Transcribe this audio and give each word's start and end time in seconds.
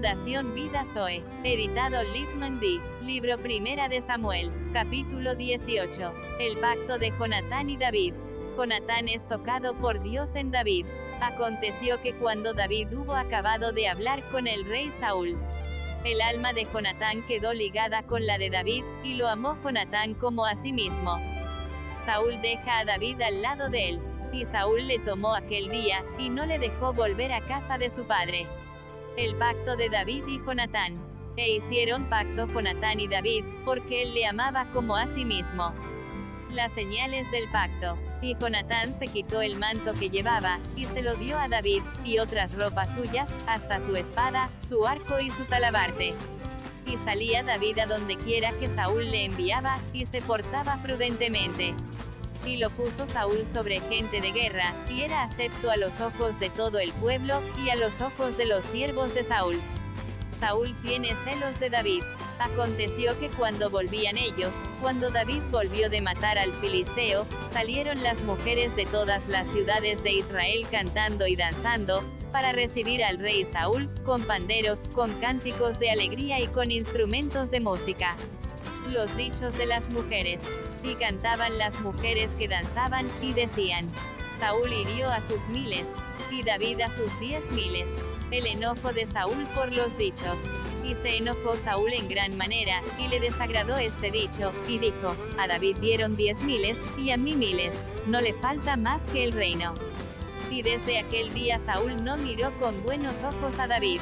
Fundación 0.00 0.54
Vida 0.54 0.86
Zoe. 0.86 1.22
Editado 1.44 2.02
Littman 2.02 2.58
D. 2.58 2.80
Libro 3.02 3.36
Primera 3.36 3.86
de 3.90 4.00
Samuel. 4.00 4.50
Capítulo 4.72 5.34
18. 5.34 6.14
El 6.38 6.56
pacto 6.56 6.96
de 6.96 7.12
Jonatán 7.18 7.68
y 7.68 7.76
David. 7.76 8.14
Jonatán 8.56 9.08
es 9.08 9.28
tocado 9.28 9.76
por 9.76 10.02
Dios 10.02 10.36
en 10.36 10.50
David. 10.50 10.86
Aconteció 11.20 12.00
que 12.00 12.14
cuando 12.14 12.54
David 12.54 12.88
hubo 12.94 13.12
acabado 13.14 13.72
de 13.72 13.88
hablar 13.88 14.26
con 14.30 14.46
el 14.46 14.64
rey 14.64 14.90
Saúl, 14.90 15.36
el 16.06 16.22
alma 16.22 16.54
de 16.54 16.66
Jonatán 16.72 17.22
quedó 17.28 17.52
ligada 17.52 18.02
con 18.02 18.24
la 18.24 18.38
de 18.38 18.48
David, 18.48 18.84
y 19.04 19.16
lo 19.16 19.28
amó 19.28 19.58
Jonatán 19.62 20.14
como 20.14 20.46
a 20.46 20.56
sí 20.56 20.72
mismo. 20.72 21.18
Saúl 22.06 22.40
deja 22.40 22.78
a 22.78 22.84
David 22.86 23.20
al 23.20 23.42
lado 23.42 23.68
de 23.68 23.90
él, 23.90 24.00
y 24.32 24.46
Saúl 24.46 24.88
le 24.88 24.98
tomó 24.98 25.34
aquel 25.34 25.68
día, 25.68 26.02
y 26.18 26.30
no 26.30 26.46
le 26.46 26.58
dejó 26.58 26.94
volver 26.94 27.34
a 27.34 27.42
casa 27.42 27.76
de 27.76 27.90
su 27.90 28.04
padre. 28.04 28.46
El 29.16 29.34
pacto 29.36 29.76
de 29.76 29.90
David 29.90 30.24
y 30.28 30.38
Jonatán. 30.44 30.98
E 31.36 31.56
hicieron 31.56 32.08
pacto 32.08 32.46
Jonatán 32.46 33.00
y 33.00 33.08
David, 33.08 33.44
porque 33.64 34.02
él 34.02 34.14
le 34.14 34.26
amaba 34.26 34.70
como 34.72 34.96
a 34.96 35.06
sí 35.08 35.24
mismo. 35.24 35.74
Las 36.50 36.72
señales 36.72 37.30
del 37.30 37.48
pacto. 37.50 37.98
Y 38.22 38.36
Jonatán 38.36 38.96
se 38.98 39.06
quitó 39.06 39.42
el 39.42 39.58
manto 39.58 39.92
que 39.94 40.10
llevaba, 40.10 40.58
y 40.76 40.84
se 40.84 41.02
lo 41.02 41.14
dio 41.14 41.38
a 41.38 41.48
David, 41.48 41.82
y 42.04 42.18
otras 42.18 42.54
ropas 42.56 42.94
suyas, 42.94 43.32
hasta 43.46 43.80
su 43.80 43.96
espada, 43.96 44.48
su 44.66 44.86
arco 44.86 45.18
y 45.20 45.30
su 45.30 45.44
talabarte. 45.44 46.14
Y 46.86 46.96
salía 46.98 47.42
David 47.42 47.80
a 47.80 47.86
donde 47.86 48.16
quiera 48.16 48.52
que 48.52 48.68
Saúl 48.68 49.10
le 49.10 49.26
enviaba, 49.26 49.78
y 49.92 50.06
se 50.06 50.22
portaba 50.22 50.76
prudentemente. 50.82 51.74
Y 52.46 52.56
lo 52.56 52.70
puso 52.70 53.06
Saúl 53.08 53.46
sobre 53.52 53.80
gente 53.80 54.20
de 54.20 54.32
guerra, 54.32 54.72
y 54.88 55.02
era 55.02 55.24
acepto 55.24 55.70
a 55.70 55.76
los 55.76 56.00
ojos 56.00 56.38
de 56.40 56.50
todo 56.50 56.78
el 56.78 56.92
pueblo, 56.94 57.40
y 57.58 57.70
a 57.70 57.76
los 57.76 58.00
ojos 58.00 58.36
de 58.36 58.46
los 58.46 58.64
siervos 58.64 59.14
de 59.14 59.24
Saúl. 59.24 59.60
Saúl 60.40 60.74
tiene 60.82 61.14
celos 61.24 61.60
de 61.60 61.68
David. 61.68 62.02
Aconteció 62.38 63.18
que 63.20 63.28
cuando 63.28 63.68
volvían 63.68 64.16
ellos, 64.16 64.54
cuando 64.80 65.10
David 65.10 65.42
volvió 65.50 65.90
de 65.90 66.00
matar 66.00 66.38
al 66.38 66.54
filisteo, 66.54 67.26
salieron 67.50 68.02
las 68.02 68.18
mujeres 68.22 68.74
de 68.74 68.86
todas 68.86 69.28
las 69.28 69.46
ciudades 69.48 70.02
de 70.02 70.12
Israel 70.12 70.66
cantando 70.70 71.26
y 71.26 71.36
danzando, 71.36 72.02
para 72.32 72.52
recibir 72.52 73.04
al 73.04 73.18
rey 73.18 73.44
Saúl, 73.44 73.90
con 74.04 74.22
panderos, 74.22 74.84
con 74.94 75.12
cánticos 75.20 75.78
de 75.78 75.90
alegría 75.90 76.40
y 76.40 76.46
con 76.46 76.70
instrumentos 76.70 77.50
de 77.50 77.60
música. 77.60 78.16
Los 78.88 79.14
dichos 79.16 79.56
de 79.56 79.66
las 79.66 79.88
mujeres. 79.90 80.40
Y 80.82 80.94
cantaban 80.94 81.58
las 81.58 81.78
mujeres 81.80 82.30
que 82.38 82.48
danzaban, 82.48 83.06
y 83.20 83.32
decían, 83.32 83.86
Saúl 84.38 84.72
hirió 84.72 85.08
a 85.08 85.20
sus 85.22 85.46
miles, 85.48 85.86
y 86.30 86.42
David 86.42 86.80
a 86.80 86.90
sus 86.90 87.20
diez 87.20 87.50
miles. 87.52 87.88
El 88.30 88.46
enojo 88.46 88.92
de 88.92 89.06
Saúl 89.06 89.44
por 89.54 89.72
los 89.72 89.96
dichos. 89.98 90.36
Y 90.84 90.94
se 90.94 91.18
enojó 91.18 91.56
Saúl 91.56 91.92
en 91.92 92.08
gran 92.08 92.36
manera, 92.36 92.80
y 92.98 93.08
le 93.08 93.20
desagradó 93.20 93.76
este 93.76 94.10
dicho, 94.10 94.52
y 94.66 94.78
dijo, 94.78 95.14
a 95.38 95.46
David 95.46 95.76
dieron 95.80 96.16
diez 96.16 96.40
miles, 96.40 96.78
y 96.96 97.10
a 97.10 97.16
mí 97.16 97.34
miles, 97.34 97.72
no 98.06 98.20
le 98.20 98.32
falta 98.32 98.76
más 98.76 99.02
que 99.10 99.24
el 99.24 99.32
reino. 99.32 99.74
Y 100.50 100.62
desde 100.62 100.98
aquel 100.98 101.32
día 101.32 101.60
Saúl 101.60 102.02
no 102.02 102.16
miró 102.16 102.50
con 102.58 102.82
buenos 102.82 103.14
ojos 103.22 103.58
a 103.58 103.68
David. 103.68 104.00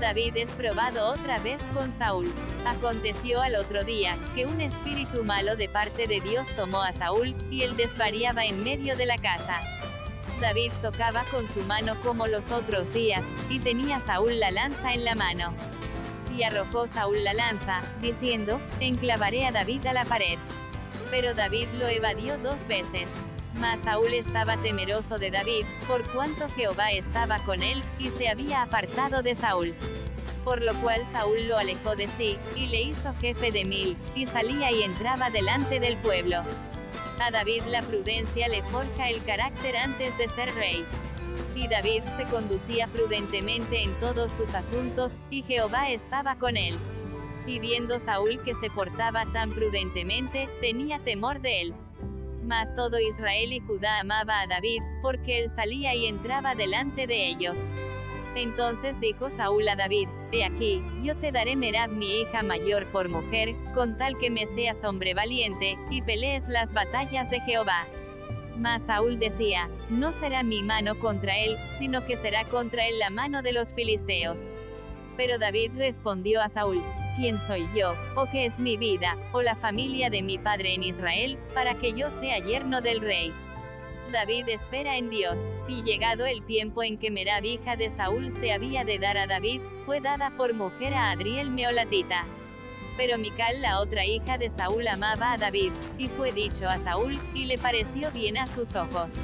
David 0.00 0.36
es 0.36 0.50
probado 0.52 1.12
otra 1.12 1.40
vez 1.40 1.60
con 1.74 1.92
Saúl. 1.92 2.32
Aconteció 2.64 3.40
al 3.42 3.56
otro 3.56 3.82
día, 3.82 4.16
que 4.34 4.46
un 4.46 4.60
espíritu 4.60 5.24
malo 5.24 5.56
de 5.56 5.68
parte 5.68 6.06
de 6.06 6.20
Dios 6.20 6.46
tomó 6.54 6.82
a 6.82 6.92
Saúl, 6.92 7.34
y 7.50 7.62
él 7.62 7.76
desvariaba 7.76 8.44
en 8.44 8.62
medio 8.62 8.96
de 8.96 9.06
la 9.06 9.18
casa. 9.18 9.60
David 10.40 10.70
tocaba 10.82 11.24
con 11.32 11.48
su 11.50 11.62
mano 11.62 11.96
como 12.04 12.28
los 12.28 12.52
otros 12.52 12.92
días, 12.94 13.24
y 13.50 13.58
tenía 13.58 14.00
Saúl 14.00 14.38
la 14.38 14.52
lanza 14.52 14.94
en 14.94 15.04
la 15.04 15.16
mano. 15.16 15.52
Y 16.36 16.44
arrojó 16.44 16.86
Saúl 16.86 17.24
la 17.24 17.34
lanza, 17.34 17.80
diciendo, 18.00 18.60
enclavaré 18.78 19.46
a 19.46 19.50
David 19.50 19.86
a 19.86 19.92
la 19.92 20.04
pared. 20.04 20.38
Pero 21.10 21.34
David 21.34 21.68
lo 21.72 21.88
evadió 21.88 22.38
dos 22.38 22.64
veces. 22.68 23.08
Mas 23.54 23.80
Saúl 23.80 24.12
estaba 24.12 24.56
temeroso 24.58 25.18
de 25.18 25.30
David, 25.30 25.64
por 25.86 26.02
cuanto 26.12 26.48
Jehová 26.50 26.92
estaba 26.92 27.38
con 27.40 27.62
él, 27.62 27.82
y 27.98 28.10
se 28.10 28.28
había 28.28 28.62
apartado 28.62 29.22
de 29.22 29.34
Saúl. 29.34 29.74
Por 30.44 30.62
lo 30.62 30.74
cual 30.80 31.04
Saúl 31.12 31.48
lo 31.48 31.58
alejó 31.58 31.96
de 31.96 32.08
sí, 32.16 32.38
y 32.54 32.66
le 32.66 32.82
hizo 32.82 33.12
jefe 33.14 33.50
de 33.50 33.64
mil, 33.64 33.96
y 34.14 34.26
salía 34.26 34.70
y 34.70 34.82
entraba 34.82 35.30
delante 35.30 35.80
del 35.80 35.96
pueblo. 35.96 36.42
A 37.20 37.30
David 37.32 37.64
la 37.66 37.82
prudencia 37.82 38.46
le 38.48 38.62
forja 38.64 39.08
el 39.08 39.22
carácter 39.24 39.76
antes 39.76 40.16
de 40.18 40.28
ser 40.28 40.54
rey. 40.54 40.84
Y 41.56 41.66
David 41.66 42.02
se 42.16 42.24
conducía 42.24 42.86
prudentemente 42.86 43.82
en 43.82 43.92
todos 43.98 44.30
sus 44.32 44.54
asuntos, 44.54 45.16
y 45.28 45.42
Jehová 45.42 45.90
estaba 45.90 46.36
con 46.36 46.56
él. 46.56 46.78
Y 47.46 47.58
viendo 47.58 47.98
Saúl 47.98 48.40
que 48.44 48.54
se 48.54 48.70
portaba 48.70 49.24
tan 49.32 49.50
prudentemente, 49.50 50.48
tenía 50.60 51.00
temor 51.00 51.40
de 51.40 51.62
él. 51.62 51.74
Mas 52.48 52.74
todo 52.74 52.98
Israel 52.98 53.52
y 53.52 53.60
Judá 53.60 54.00
amaba 54.00 54.40
a 54.40 54.46
David, 54.46 54.82
porque 55.02 55.44
él 55.44 55.50
salía 55.50 55.94
y 55.94 56.06
entraba 56.06 56.54
delante 56.54 57.06
de 57.06 57.28
ellos. 57.28 57.58
Entonces 58.34 58.98
dijo 59.00 59.30
Saúl 59.30 59.68
a 59.68 59.76
David, 59.76 60.08
He 60.32 60.44
aquí, 60.44 60.82
yo 61.02 61.14
te 61.14 61.30
daré 61.30 61.56
Merab 61.56 61.90
mi 61.90 62.22
hija 62.22 62.42
mayor 62.42 62.90
por 62.90 63.10
mujer, 63.10 63.54
con 63.74 63.98
tal 63.98 64.16
que 64.16 64.30
me 64.30 64.46
seas 64.46 64.82
hombre 64.82 65.12
valiente, 65.12 65.76
y 65.90 66.00
pelees 66.00 66.48
las 66.48 66.72
batallas 66.72 67.28
de 67.28 67.40
Jehová. 67.40 67.86
Mas 68.56 68.84
Saúl 68.84 69.18
decía, 69.18 69.68
No 69.90 70.14
será 70.14 70.42
mi 70.42 70.62
mano 70.62 70.98
contra 70.98 71.36
él, 71.36 71.54
sino 71.78 72.06
que 72.06 72.16
será 72.16 72.44
contra 72.44 72.86
él 72.88 72.98
la 72.98 73.10
mano 73.10 73.42
de 73.42 73.52
los 73.52 73.74
filisteos. 73.74 74.40
Pero 75.18 75.38
David 75.38 75.72
respondió 75.76 76.40
a 76.40 76.48
Saúl, 76.48 76.80
¿quién 77.18 77.40
soy 77.48 77.68
yo, 77.74 77.94
o 78.14 78.26
qué 78.26 78.46
es 78.46 78.60
mi 78.60 78.76
vida, 78.76 79.16
o 79.32 79.42
la 79.42 79.56
familia 79.56 80.08
de 80.08 80.22
mi 80.22 80.38
padre 80.38 80.74
en 80.74 80.84
Israel, 80.84 81.36
para 81.52 81.74
que 81.74 81.92
yo 81.92 82.12
sea 82.12 82.38
yerno 82.38 82.80
del 82.80 83.00
rey? 83.00 83.32
David 84.12 84.48
espera 84.48 84.96
en 84.96 85.10
Dios, 85.10 85.36
y 85.66 85.82
llegado 85.82 86.26
el 86.26 86.44
tiempo 86.44 86.84
en 86.84 86.96
que 86.96 87.10
Merab 87.10 87.44
hija 87.44 87.74
de 87.74 87.90
Saúl 87.90 88.32
se 88.32 88.52
había 88.52 88.84
de 88.84 89.00
dar 89.00 89.18
a 89.18 89.26
David, 89.26 89.60
fue 89.84 90.00
dada 90.00 90.30
por 90.36 90.54
mujer 90.54 90.94
a 90.94 91.10
Adriel 91.10 91.50
Meolatita. 91.50 92.24
Pero 92.96 93.18
Mical 93.18 93.60
la 93.62 93.80
otra 93.80 94.06
hija 94.06 94.38
de 94.38 94.50
Saúl 94.50 94.86
amaba 94.86 95.32
a 95.32 95.38
David, 95.38 95.72
y 95.98 96.06
fue 96.06 96.30
dicho 96.30 96.68
a 96.68 96.78
Saúl, 96.78 97.18
y 97.34 97.46
le 97.46 97.58
pareció 97.58 98.12
bien 98.12 98.38
a 98.38 98.46
sus 98.46 98.76
ojos. 98.76 99.14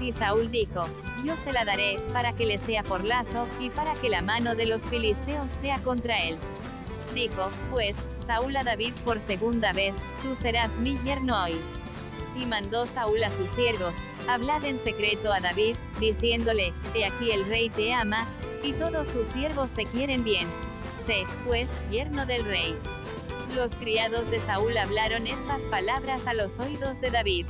Y 0.00 0.12
Saúl 0.12 0.50
dijo, 0.50 0.88
yo 1.24 1.36
se 1.44 1.52
la 1.52 1.64
daré, 1.64 2.00
para 2.12 2.32
que 2.32 2.44
le 2.44 2.58
sea 2.58 2.82
por 2.82 3.04
lazo, 3.04 3.46
y 3.60 3.70
para 3.70 3.94
que 3.94 4.08
la 4.08 4.20
mano 4.20 4.56
de 4.56 4.66
los 4.66 4.82
filisteos 4.82 5.46
sea 5.62 5.78
contra 5.78 6.24
él. 6.24 6.36
Dijo, 7.14 7.50
pues, 7.70 7.96
Saúl 8.24 8.56
a 8.56 8.62
David 8.62 8.92
por 9.04 9.20
segunda 9.22 9.72
vez, 9.72 9.94
tú 10.22 10.36
serás 10.36 10.70
mi 10.78 10.96
yerno 10.98 11.42
hoy. 11.42 11.60
Y 12.36 12.46
mandó 12.46 12.86
Saúl 12.86 13.22
a 13.24 13.30
sus 13.30 13.50
siervos, 13.52 13.92
hablad 14.28 14.64
en 14.64 14.78
secreto 14.78 15.32
a 15.32 15.40
David, 15.40 15.74
diciéndole, 15.98 16.72
he 16.94 17.04
aquí 17.04 17.32
el 17.32 17.44
rey 17.46 17.68
te 17.68 17.92
ama, 17.92 18.28
y 18.62 18.72
todos 18.74 19.08
sus 19.08 19.26
siervos 19.28 19.68
te 19.70 19.84
quieren 19.86 20.22
bien. 20.22 20.46
Sé, 21.04 21.24
pues, 21.44 21.68
yerno 21.90 22.24
del 22.26 22.44
rey. 22.44 22.76
Los 23.56 23.74
criados 23.74 24.30
de 24.30 24.38
Saúl 24.38 24.76
hablaron 24.78 25.26
estas 25.26 25.62
palabras 25.62 26.24
a 26.28 26.34
los 26.34 26.58
oídos 26.60 27.00
de 27.00 27.10
David. 27.10 27.46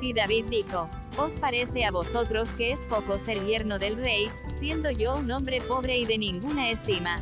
Y 0.00 0.14
David 0.14 0.46
dijo, 0.48 0.88
¿os 1.18 1.34
parece 1.34 1.84
a 1.84 1.90
vosotros 1.90 2.48
que 2.56 2.72
es 2.72 2.80
poco 2.88 3.18
ser 3.18 3.44
yerno 3.44 3.78
del 3.78 3.98
rey, 3.98 4.30
siendo 4.58 4.90
yo 4.90 5.16
un 5.16 5.30
hombre 5.30 5.60
pobre 5.60 5.98
y 5.98 6.06
de 6.06 6.16
ninguna 6.16 6.70
estima? 6.70 7.20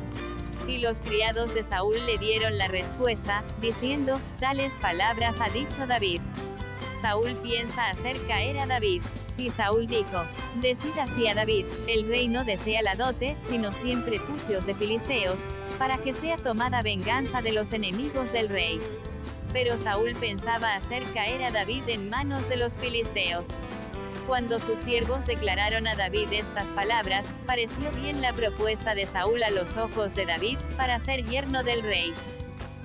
Y 0.67 0.79
los 0.79 0.99
criados 0.99 1.53
de 1.55 1.63
Saúl 1.63 1.95
le 2.07 2.19
dieron 2.19 2.57
la 2.57 2.69
respuesta, 2.69 3.43
diciendo, 3.61 4.19
tales 4.41 4.73
palabras 4.81 5.37
ha 5.41 5.51
dicho 5.51 5.87
David. 5.87 6.21
Saúl 7.03 7.35
piensa 7.43 7.91
hacer 7.91 8.17
caer 8.27 8.59
a 8.59 8.67
David. 8.67 9.03
Y 9.37 9.51
Saúl 9.51 9.87
dijo, 9.87 10.25
decid 10.63 10.97
así 10.99 11.27
a 11.27 11.35
David, 11.35 11.67
el 11.89 12.09
rey 12.09 12.29
no 12.29 12.45
desea 12.45 12.83
la 12.83 12.95
dote, 12.95 13.37
sino 13.49 13.73
siempre 13.75 14.21
pucios 14.21 14.65
de 14.65 14.75
filisteos, 14.75 15.37
para 15.79 15.99
que 15.99 16.15
sea 16.15 16.39
tomada 16.39 16.83
venganza 16.83 17.43
de 17.43 17.53
los 17.53 17.73
enemigos 17.73 18.33
del 18.33 18.49
rey. 18.49 18.79
Pero 19.53 19.79
Saúl 19.79 20.15
pensaba 20.19 20.77
hacer 20.77 21.03
caer 21.13 21.43
a 21.45 21.51
David 21.51 21.89
en 21.89 22.09
manos 22.09 22.49
de 22.49 22.57
los 22.57 22.75
filisteos. 22.75 23.45
Cuando 24.27 24.59
sus 24.59 24.81
siervos 24.81 25.27
declararon 25.27 25.87
a 25.87 25.97
David 25.97 26.29
estas 26.33 26.67
palabras, 26.69 27.27
pareció 27.45 27.91
bien 27.93 28.23
la 28.23 28.33
propuesta 28.33 28.95
de 28.95 29.07
Saúl 29.07 29.43
a 29.43 29.51
los 29.51 29.77
ojos 29.77 30.15
de 30.15 30.25
David, 30.25 30.57
para 30.79 30.99
ser 30.99 31.25
yerno 31.25 31.63
del 31.63 31.83
rey. 31.83 32.15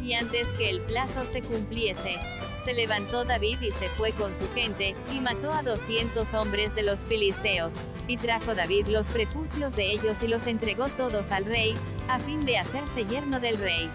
Y 0.04 0.14
antes 0.14 0.50
que 0.58 0.70
el 0.70 0.82
plazo 0.82 1.26
se 1.32 1.42
cumpliese, 1.42 2.18
se 2.66 2.74
levantó 2.74 3.24
David 3.24 3.62
y 3.62 3.72
se 3.72 3.88
fue 3.90 4.12
con 4.12 4.38
su 4.38 4.52
gente, 4.54 4.96
y 5.14 5.22
mató 5.22 5.54
a 5.54 5.64
doscientos 5.64 6.34
hombres 6.34 6.76
de 6.76 6.84
los 6.84 7.00
filisteos. 7.00 7.72
Y 8.08 8.18
trajo 8.18 8.54
David 8.54 8.88
los 8.88 9.08
prepucios 9.08 9.74
de 9.78 9.94
ellos 9.94 10.18
y 10.22 10.28
los 10.28 10.46
entregó 10.46 10.90
todos 10.90 11.32
al 11.32 11.46
rey, 11.46 11.74
a 12.10 12.20
fin 12.20 12.46
de 12.46 12.58
hacerse 12.58 13.06
yerno 13.06 13.40
del 13.40 13.58
rey. 13.58 13.90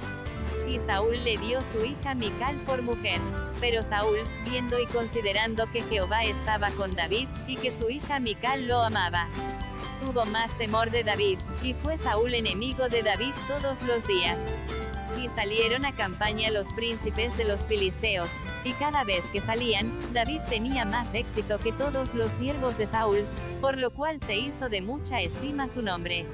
Y 0.69 0.81
Saúl 0.81 1.23
le 1.25 1.37
dio 1.39 1.63
su 1.73 1.85
hija 1.85 2.15
Mical 2.15 2.57
por 2.67 2.83
mujer. 2.83 3.21
Pero 3.61 3.85
Saúl, 3.85 4.19
viendo 4.45 4.79
y 4.79 4.87
considerando 4.87 5.67
que 5.73 5.83
Jehová 5.83 6.25
estaba 6.25 6.71
con 6.71 6.95
David, 6.95 7.29
y 7.47 7.57
que 7.57 7.73
su 7.73 7.89
hija 7.91 8.21
Mical 8.21 8.67
lo 8.67 8.83
amaba, 8.83 9.29
tuvo 10.01 10.27
más 10.27 10.57
temor 10.59 10.91
de 10.91 11.05
David, 11.05 11.39
y 11.63 11.73
fue 11.75 11.99
Saúl 11.99 12.35
enemigo 12.35 12.89
de 12.89 13.03
David 13.03 13.33
todos 13.49 13.81
los 13.83 14.07
días. 14.07 14.39
Y 15.23 15.29
salieron 15.29 15.85
a 15.85 15.93
campaña 15.93 16.51
los 16.51 16.69
príncipes 16.73 17.37
de 17.37 17.45
los 17.45 17.61
filisteos, 17.63 18.29
y 18.65 18.73
cada 18.73 19.05
vez 19.05 19.25
que 19.33 19.41
salían, 19.41 19.91
David 20.13 20.41
tenía 20.51 20.85
más 20.85 21.15
éxito 21.15 21.59
que 21.59 21.73
todos 21.73 22.15
los 22.15 22.31
siervos 22.33 22.77
de 22.79 22.87
Saúl, 22.87 23.25
por 23.61 23.79
lo 23.79 23.91
cual 23.91 24.21
se 24.21 24.37
hizo 24.37 24.69
de 24.69 24.83
mucha 24.83 25.21
estima 25.21 25.69
su 25.69 25.83
nombre. 25.83 26.27